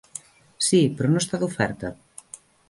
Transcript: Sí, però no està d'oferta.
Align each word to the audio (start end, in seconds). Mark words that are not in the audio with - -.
Sí, 0.67 0.79
però 1.01 1.11
no 1.11 1.21
està 1.25 1.41
d'oferta. 1.45 1.93